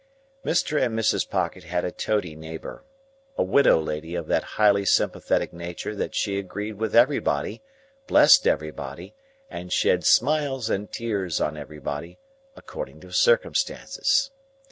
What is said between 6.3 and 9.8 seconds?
agreed with everybody, blessed everybody, and